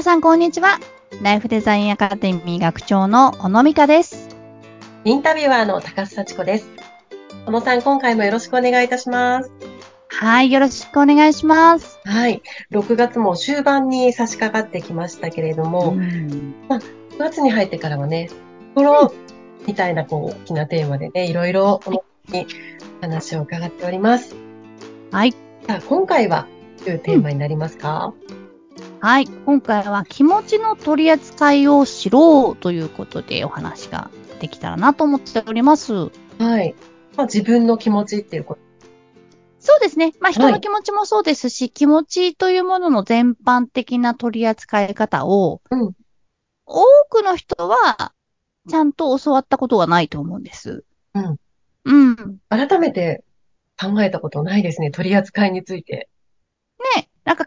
[0.00, 0.78] 皆さんこんにちは。
[1.20, 4.34] ライフデザインアカデミー学長の小野美香です。
[5.04, 6.70] インタビュアーの高須幸子です。
[7.44, 9.52] 小野さん、今回もよろしくお願いいたします。
[10.08, 11.98] はい、よろしくお願いします。
[12.04, 12.40] はい。
[12.70, 16.80] 6月も終盤に差し掛かってきましたけれども、ん9
[17.18, 18.30] 月に入ってからはね、
[18.74, 19.12] 心
[19.66, 21.78] みたいなこう大きなテーマでね、いろいろ
[22.28, 22.46] に
[23.02, 24.34] 話を伺っております。
[25.10, 25.32] はい。
[25.66, 26.46] さあ、今回は
[26.86, 28.14] どういうテーマになりますか、
[29.00, 29.26] はい。
[29.26, 35.92] 今回は気持ちの取り扱いを知ろうということでお話ができたらなと思っております。
[36.38, 36.74] はい。
[37.16, 38.60] まあ、自分の気持ちっていうこと。
[39.58, 40.12] そうですね。
[40.20, 45.92] まあ人はいの気持ちもそうですし、気持ちというものの全般的な取り扱い方を、うん
[46.72, 48.12] 多くの人は
[48.68, 50.84] ちゃんと教わったことがないと思うんです。
[51.14, 51.36] うん。
[51.84, 52.38] うん。
[52.48, 53.24] 改めて
[53.76, 54.92] 考えたことないですね。
[54.92, 56.08] 取り扱いについて。
[56.96, 57.44] ね、なんか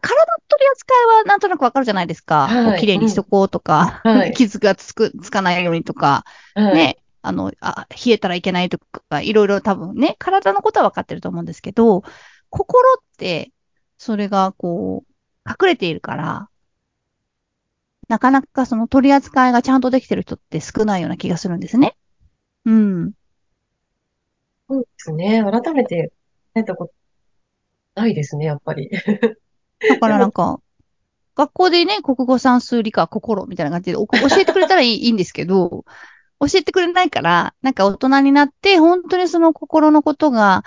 [0.71, 2.47] 扱いはなんとなくわかるじゃないですか。
[2.47, 6.25] はい綺麗にしとこうとか、うんはい 傷がつく、つかないようにとか、
[6.55, 6.75] はい。
[6.75, 12.03] ね、あの、あ、冷えたらいけないとか、いろいろ多分ね、体のことは分かってると思うんですけど、
[12.49, 13.51] 心って、
[13.97, 16.49] それがこう、隠れているから、
[18.09, 21.95] なかなかその取り扱いがちゃんとできてる人って少ないような気がするんですね。
[22.65, 23.13] うん。
[24.69, 25.43] そうですね。
[25.43, 26.11] 改めて
[26.53, 26.93] 考えたこと
[27.95, 28.89] ないですね、やっぱり。
[29.89, 30.59] だからなんか、
[31.35, 35.85] 学校でね、国語算数理科心みたいな感じでお 教えてくれたらいいいいんですけど、
[36.39, 40.63] 教えてくれないから、なんか大人になって、本当にその心のことが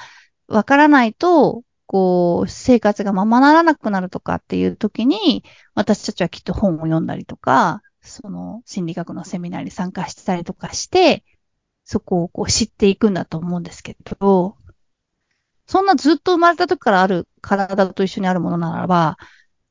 [0.48, 5.44] わからないと、こう、生活がままならなくなるとかっていう時に、
[5.74, 11.24] 私たちはきっと本を読んだりとか、その心理学のセミナーに参加したりとかして、
[11.84, 14.56] そこをこう知っていくんだと思うんですけど、
[15.66, 19.16] そんなずっと生まれた時からある体と一緒にあるものならば、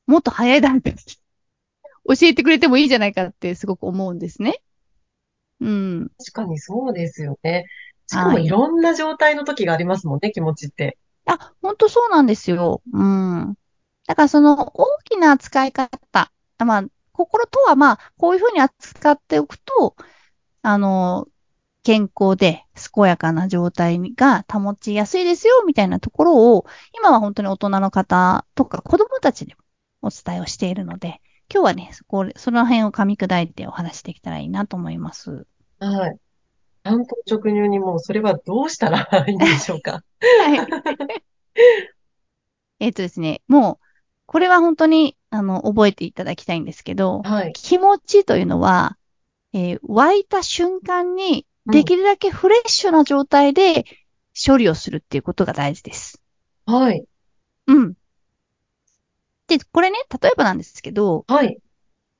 [0.07, 1.01] もっと早い段階で
[2.07, 4.61] 教えてくれてもいいじゃないかってすごく思うんですね。
[5.61, 6.11] うん。
[6.19, 7.65] 確かにそうですよね。
[8.07, 10.97] しかもはいいろんな状態の時がありますもんね、気持ちって。
[11.25, 12.81] あ、本当そうなんですよ。
[12.91, 13.55] うん。
[14.05, 15.89] だからその大きな扱い方。
[16.59, 19.95] まあ、心とはまあ、こういうふうに扱っておくと、
[20.61, 21.27] あの、
[21.85, 26.65] 健康で健やかな状態が保ちやすいですよ、みたいなところを、
[26.97, 29.61] 今は本当に大人の方とか子供たちでも
[30.01, 31.21] お伝えをしているので、
[31.53, 35.45] 今日はね、そこ、その辺を噛み砕いてお話しできたらいいなと思います。
[35.79, 36.17] はい。
[36.81, 40.01] 単刀直入にもうそれはどうしたらいいんでしょうか？
[40.21, 40.67] はい。
[42.79, 43.85] えっとですね、もう、
[44.25, 47.53] これは本当に、あの、覚えていただきたいんですけど、はい。
[47.53, 48.97] 気持ちというのは、
[49.53, 53.85] えー湧いた瞬間に、うんできるだけフレッシュな状態で
[54.35, 56.21] 処理をするっていうことが大事です。
[56.65, 57.05] はい。
[57.67, 57.93] うん。
[59.47, 61.57] で、これね、例えばなんですけど、はい。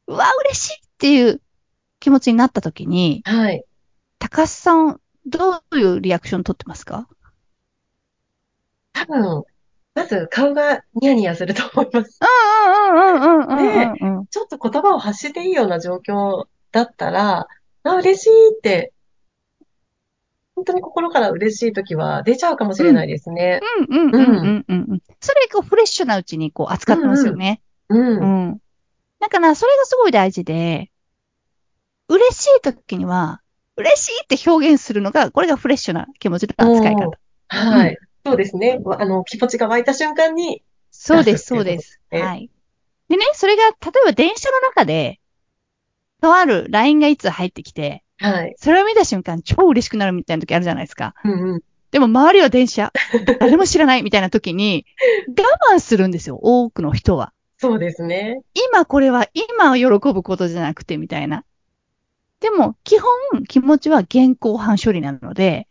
[0.08, 1.42] うわ、嬉しいっていう
[2.00, 3.64] 気持ちになった時に、はい。
[4.20, 7.08] 高須さん、どういうリアクション取ってますか？
[8.94, 9.44] 多分、
[9.96, 12.20] まず顔がニヤニヤすると思います。
[12.22, 14.26] うんうんうんうんうんうんうん。
[14.28, 17.48] ちょっと言葉を発していいような状況だったら、
[17.84, 18.94] あ、嬉しいって、
[20.56, 23.60] 本当に心から嬉しい時は出ちゃうかもしれないですね。
[23.78, 25.02] うんうんうんうんうんうん。
[25.20, 27.62] それこうフレッシュなうちにこう扱ってますよね。
[27.90, 27.98] う。
[27.98, 28.62] うんん。
[29.20, 30.92] だからそれがすごい大事で、
[32.08, 33.42] 嬉しい時には、
[33.76, 37.12] 嬉しいって表現するのが、これがフレッシュな気持ちの扱い方。
[37.48, 37.98] はい。
[38.26, 38.80] そうですね。
[38.84, 42.00] わあの、気持ちが湧いた瞬間に、そうです、そうです。
[42.12, 42.50] ねはい。
[43.10, 43.72] でね、それが、例
[44.04, 45.20] えば電車の中で、
[46.22, 48.56] とある LINE がいつ入ってきて、はい。
[48.58, 51.14] それを見た瞬間超嬉しくなるみたいな時あるじゃないですか。
[51.24, 51.62] うんうん。
[51.92, 52.92] でも周りは電車、
[53.40, 54.86] 誰も知らないみたいな時に、
[55.28, 57.34] 我慢するんですよ、多くの人は。
[57.58, 58.42] そうですね。
[58.54, 61.46] 今これは今喜ぶことじゃなくてみたいな。
[62.42, 65.68] でも、基本気持ちは現行犯処理なので、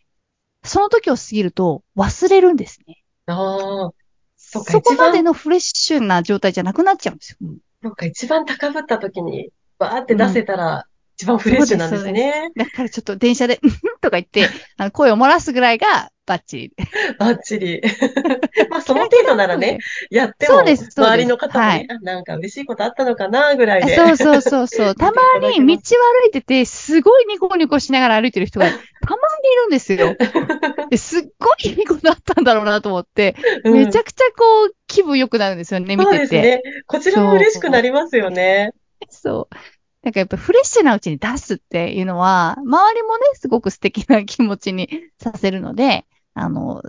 [0.62, 3.02] その時を過ぎると忘れるんですね。
[3.26, 3.90] ああ、
[4.36, 7.36] そこまでのフレッシュな状態じゃなくなっちゃうんですよ。
[7.42, 12.50] うんなんか一番高ぶった時に、バーって出せたら、一番フレッシュなんですね。
[12.56, 13.60] だからちょっと電車で、
[14.00, 16.72] とか言って、あの声を漏らすぐらいがバッチリ。
[17.18, 17.82] バッチリ。
[18.68, 19.78] まあ、その程度ならね、
[20.10, 23.94] やっても、周りの方もはいなんか嬉しいことあったのかな、ぐらいで。
[23.94, 24.94] そうそうそうそう。
[24.94, 28.86] たまに道見ていただ歩いてて、すごいニコニコしながら歩いてる人がたまにい
[29.62, 30.16] るんですよ。
[30.90, 36.26] ですっごいいいことあったんだろうなと思って、うんめちゃくちゃこう、気分良くなるんですよね、見そうてて。
[36.26, 36.82] ですね。
[36.86, 38.72] こちらも嬉しくなりますよね。
[39.10, 39.56] そう。
[40.04, 46.82] なんかやっぱフレッシュなうちに出すっていうのは、周りもね、すごく素敵な気持ちにさせるので、あの、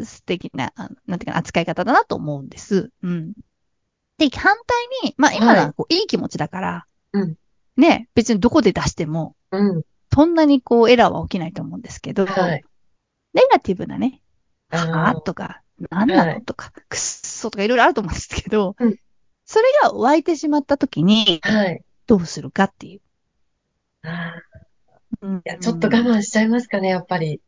[0.00, 0.72] 素敵な、
[1.06, 2.92] なんていうかな、扱い方だなと思うんです。
[3.02, 3.32] うん。
[4.18, 7.34] で、反対に、まあ今はいはこういい気持ちだから、うん
[7.76, 9.82] ね、別にどこで出しても、うん。
[10.12, 12.64] そんなにこうエラーは起きないと思うんですけど、はい。
[13.32, 14.22] ネガティブなね、
[14.70, 18.96] はぁとか、なんなはいのとか、くっそとかいろいろあると思うんですけど、うん
[19.46, 21.84] それが湧いてしまった時に、はい。
[22.06, 23.00] どうするかっていう。
[24.02, 27.40] あーうんいや、ちょっと我慢しちゃいますかね、やっぱり。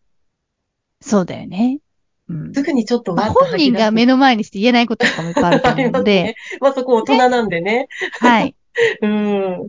[1.00, 1.80] そうだよね。
[2.28, 6.36] うんすぐにちょっとまあわっと本人が目のの前にして言えないこととかもいっぱいあると思うので、 ね。
[6.60, 7.88] まあそこ大人なんでね。
[8.20, 8.56] はい。
[9.02, 9.68] うん。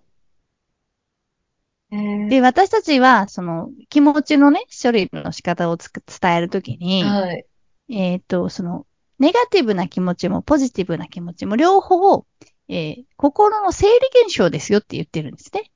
[1.92, 7.46] えーで、私たちは、その、気持ちのね、処理の仕方をつく伝えるときに、はい。
[7.90, 8.86] えっ、と、その、
[9.20, 12.26] ネガティブな気持ちもポジティブな気持ちも両方、
[12.70, 13.94] えー心の生理
[14.26, 15.72] 現象ですよって言ってるんですね。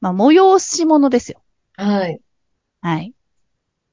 [0.00, 1.42] まあ、催し物ですよ。
[1.74, 2.20] はい。
[2.80, 3.14] はい。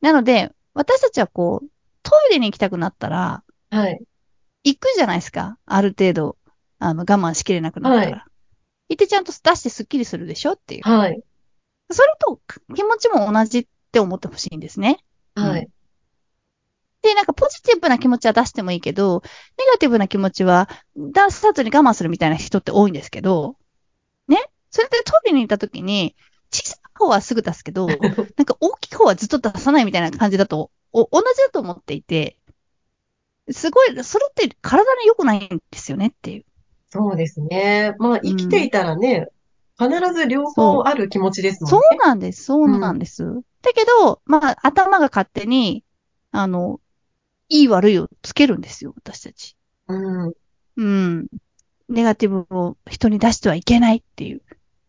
[0.01, 1.67] なので、私たちはこう、
[2.03, 3.99] トイレに行きたくなったら、はい。
[4.63, 5.57] 行くじゃないですか。
[5.65, 6.37] ある程度、
[6.79, 8.17] あの、我慢しきれなくなったら。
[8.17, 8.25] は
[8.89, 10.83] 行ってちゃんと出してスッキリするでしょっていう。
[10.83, 11.23] はい。
[11.89, 12.39] それと
[12.75, 14.99] 気持ちも同じって思ってほしいんですね。
[15.35, 15.69] はい。
[17.03, 19.21] で、なんかポジティブな気持ちは出してもいいけど、
[19.57, 23.57] ネガティブな気持ちは出さずに我慢するみたいな人って多いんですけど、
[24.27, 24.37] ね？
[24.71, 26.15] それでトイレに行った時に、
[26.51, 27.97] 小さい方はすぐ出すけど、 なん
[28.45, 32.37] か大きい方はずっと出さないみたいな感じだと、お同じだと思っていて、
[33.51, 36.45] すごい、それって体に良くないんですよねっていう。
[36.89, 37.95] そうですね。
[37.97, 39.27] まあ、生きていたらね、
[39.77, 41.97] 必ず両方ある気持ちですもんそうね。
[41.97, 43.25] なんです、そうなんです。
[43.61, 45.83] だけど、まあ、頭が勝手に、
[46.31, 46.79] あの、
[47.53, 49.55] いい悪いをつけるんですよ、私たち。
[49.87, 50.33] うん。
[50.77, 51.27] うん。
[51.87, 54.41] ネガティブを人に出してはいけないっていう。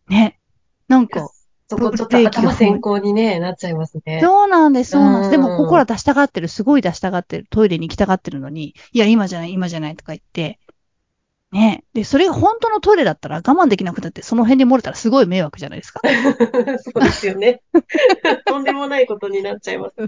[0.09, 0.39] ね。
[0.87, 1.29] なんか、
[1.67, 4.19] そこちょっと頭先行にね、なっちゃいますね。
[4.19, 5.31] そうなんです、そうなんです。
[5.31, 10.59] でうんも、ここら出したがってる、すごい出したがってる、トイレに行きたがってるのに、いや、今じゃない、今じゃないとか言って、
[11.51, 11.83] ね。
[11.93, 16.01] で、それが本当のトイレだったら我慢できなくなって、その辺で漏れたらすごい迷惑じゃないですか。
[16.83, 17.61] そうですよね。
[18.45, 19.95] とんでもないことになっちゃいます。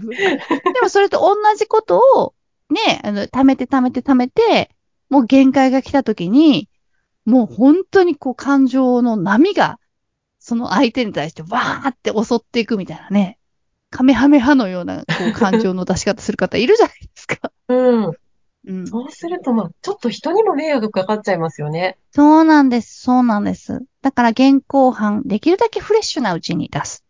[0.82, 2.34] もそれと同じことを、
[2.70, 4.70] ね、あの、貯めて貯めて貯めて、
[5.08, 6.68] もう限界が来た時に、
[7.24, 9.78] もう本当にこう感情の波が、
[10.38, 13.38] その相手に対してわーって襲っていくみたいなね。
[13.90, 17.52] カメハメハのようなこう感情の出し方する方いるじゃないですか。
[17.68, 18.12] うん。
[18.66, 18.86] うん。
[18.86, 21.98] そうすると、まあ、ちょっと人にも迷惑かかっちゃいますよね。
[22.12, 23.00] そうなんです。
[23.00, 23.80] そうなんです。
[24.02, 27.04] だから現行犯、できるだけフレッシュなうちに出す。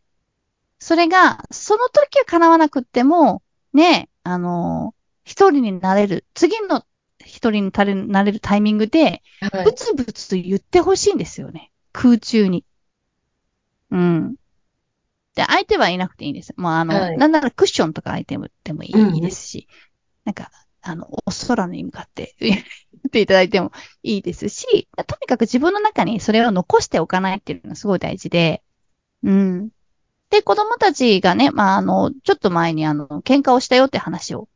[0.78, 4.94] それが、その時は叶わなくっても、ね、あの、
[5.28, 6.86] 一人になれる、次の
[7.22, 9.22] 一人になれるなれるタイミングで、
[9.52, 9.64] はい。
[9.64, 11.70] ブツブツと言ってほしいんですよね。
[11.92, 12.64] 空中に。
[13.90, 14.36] うん。
[15.34, 16.54] で、相手はいなくていいんです。
[16.56, 19.68] もうあの、はいなんならクッションとか相手でもいうんうんいですし、
[20.24, 23.70] なんか、あの、お空に向かって言っていただいても
[24.02, 28.62] いいですし、とにかく自分の中にそれを残しておかないっていうのがすごい大事で、
[29.22, 29.68] うん。
[30.30, 34.48] で、子供たちがね、まあ、あの、ちょっと前にあの、喧嘩をしたよって話をはい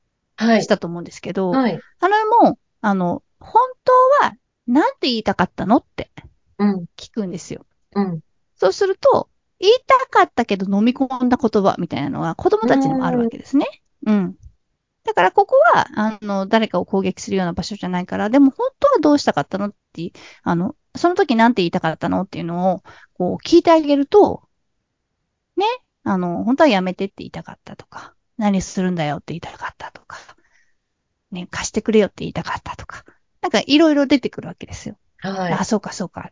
[0.61, 0.67] し。
[0.67, 1.81] たと思うんですけど、はい。
[2.01, 3.63] あれも、あの、本
[4.21, 4.35] 当は、
[4.67, 6.11] なんて言いたかったのって
[6.59, 6.85] うん。
[6.97, 7.67] 聞くんですよ。
[7.95, 8.21] うん。
[8.55, 9.29] そうすると、
[9.59, 13.67] 言いたかったけど飲み込んだ言葉みたいなのは子供たちにもあるわけですね。
[14.07, 14.37] うん。
[15.05, 20.13] だからここは、あの、誰かを攻撃するような場所じゃないから、でも本当はどうしたかったのって、
[20.43, 22.83] あの、その時なんて言いたかったのっていうのを、
[23.15, 24.43] こう聞いてあげると、
[25.57, 25.67] ね、
[26.05, 30.19] あの、本当はやめてって言いたかったとか、何するんだよって言いたかったとか、
[31.33, 33.05] ね、貸してくれよって言いたかったとか、
[33.41, 34.97] なんかいろいろ出てくるわけですよ。
[35.19, 35.53] はい。
[35.53, 36.31] あ、そうか、そうか。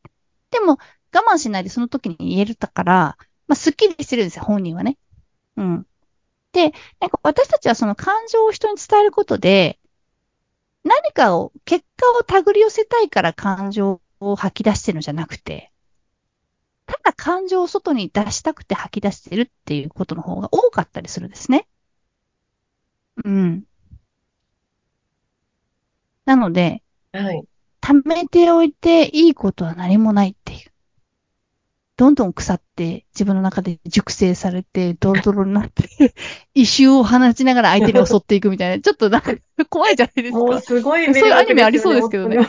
[0.50, 0.78] でも、
[1.12, 3.16] 我慢しないでその時に言えるだから、
[3.48, 4.96] まあ、すっきりしてるんですよ、本人はね。
[5.56, 5.86] うん。
[6.52, 9.78] で、なんか私たちはその感情を人に伝えることで、
[10.84, 15.72] 何かを、結果を手繰り寄せたいから感情を吐き出してるんじゃなくて、
[16.86, 21.68] ただ感情を外に出したくて吐き出してるっていうことの方が多かったりするんですね。
[23.24, 23.64] うん。
[26.30, 27.42] なので、はい。
[27.82, 30.60] 貯めておいていいことは何もないっていう。
[31.96, 36.14] どんどん腐って、自分の中で熟成されて、ドロドロになって、
[36.54, 39.34] 異臭を放ちながら相手に襲っていくみたいな、ちょっとなんか
[39.68, 40.60] 怖いじゃないですもうか。
[40.60, 42.38] すごいそういうアニメありそうですけどね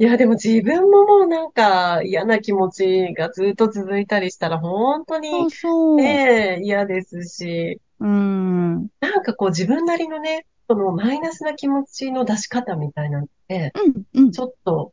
[0.00, 5.96] いや、でも自分ももうなんか嫌な気持ちがずっと続いたりしたら本当そうにそう。
[5.98, 7.80] ね、嫌ですし。
[8.00, 13.72] うん、なんかこう自分なりのね、そのマイナスな気持ちの出し方みたいなのって、
[14.14, 14.32] うん。
[14.32, 14.92] ちょっと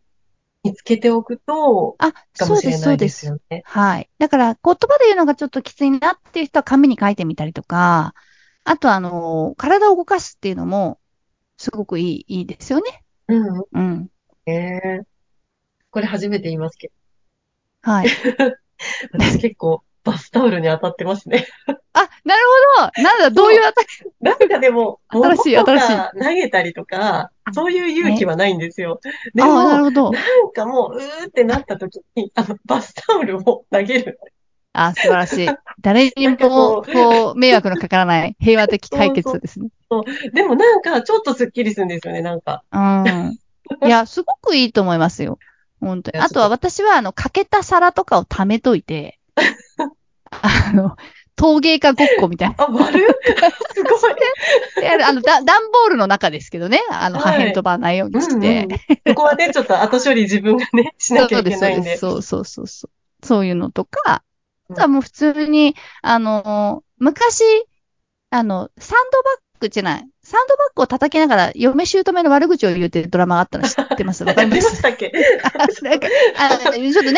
[0.64, 3.40] 見つけておくと、あ、かそうです、もしれないでそうですすよ。
[3.50, 3.62] ね。
[3.66, 4.10] はい。
[4.20, 8.14] だから、言葉で言うのがちょっときついなっていう人は紙に書いてみたりとか、
[8.66, 11.00] あとあの、体を動かすっていうのも、
[11.58, 13.04] すごくいい、いいですよね。
[13.28, 13.64] うん。
[13.74, 14.10] うん。
[14.46, 15.02] ええ
[15.92, 16.92] これ初めて言いますけ
[17.82, 18.08] はい。
[18.08, 18.12] ど、
[19.14, 21.48] 私結構バスタオルに当たってますね。
[21.94, 22.42] あ、なる
[22.78, 23.04] ほど。
[23.04, 29.00] なんだ、どういうアタックなんかでも、新しい新しいか投げたりとか、そういう勇気はないんですよ。
[29.34, 30.12] でああ、なも、るほど。
[30.12, 34.20] なんかもう、うーってなった時に、あの、バスタオルを投げる。
[34.74, 35.48] あ、素晴らしい。
[35.82, 39.70] 誰にも、うこう、迷惑のかからない平和的解決ですね。
[40.34, 42.64] でもなんか、ちょっとスッキリするんですよね、なんか。
[42.72, 43.38] うん。
[43.86, 45.38] いや、すごくいいと思いますよ。
[45.80, 46.20] 本当に。
[46.20, 49.20] あとは私は、あの、欠けた皿とかを貯めといて、
[50.42, 50.96] あの、
[51.36, 52.56] 陶芸家ごっこみたいな。
[52.58, 53.08] あ、割る
[53.74, 54.16] すごい。
[54.82, 58.68] であの、だ段ボールの中ですけどね、あの、破はい片飛ばないようにしうんて。
[58.68, 59.14] うん。
[59.14, 61.90] そこはね、ちょっと後処理自分がね、 しなきゃいけないんで。
[61.90, 62.00] うです。
[62.00, 63.26] そうそうそうそう。
[63.26, 64.24] そういうのとか、
[64.70, 67.44] うんあとはもう普通に、あの、昔、
[68.30, 74.24] あの、サンドバッグじゃない、サンドバッグを叩きながら、嫁姑の悪口を言うっていうドラマがあったの知ってます？
[74.26, 75.12] わかりましたっけ？
[75.84, 77.16] なんかあちょっと年代が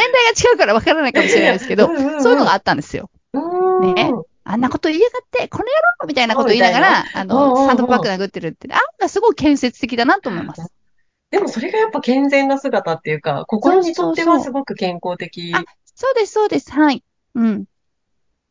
[0.52, 2.22] 違うからわからないかもしれないですけど、うんうんうん。
[2.24, 3.10] そういうのがあったんですよ。
[3.34, 4.12] ね。
[4.44, 5.70] あんなこと言いやがって、この野
[6.02, 10.62] 郎みたいなこと言いながら、あの、んサンドバッグ殴ってるって、あんがすごい建設的だなと思います。
[11.32, 15.54] でもそれがやっぱ健全な姿っていうか、心にとってはすごく健康的。
[15.56, 15.64] あ
[15.96, 16.72] そうです、そうです。
[16.74, 17.02] はい。
[17.34, 17.64] うん。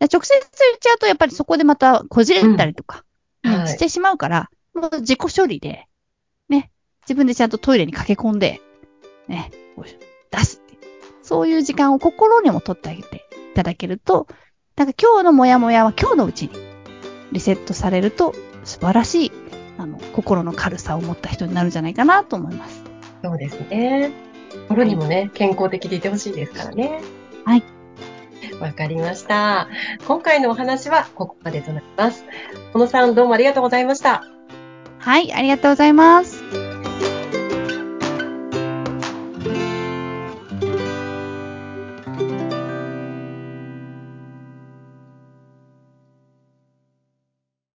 [0.01, 3.05] で直接言っちゃうと、やっぱりそこでまたこじれたりとか、
[3.45, 3.53] うん。
[3.53, 3.69] うんはい。
[3.69, 5.87] してしまうから、もう自己処理で、
[6.49, 6.71] ね、
[7.03, 8.61] 自分でちゃんとトイレに駆け込んで、
[9.29, 9.51] ね、
[10.31, 10.79] 出すって。
[11.23, 14.27] そういう時間を心にも取ってあげていただけると、
[14.77, 16.51] なんか今日のモヤモヤは今日のうちに
[17.33, 19.33] リセットされると、素晴らしい、
[19.79, 22.83] あの、心の軽さを持った人になるんじゃないかなと思います。
[23.23, 24.13] そうですね。
[24.69, 27.01] 心にもね、健康的でいてほしいですからね。
[27.45, 27.63] はい。
[28.61, 29.69] わかりました。
[30.07, 32.25] 今回のお話はここまでとなります。
[32.73, 34.34] 小野さんどうもありがとうございました。
[35.05, 36.34] はい、ありがとうございます。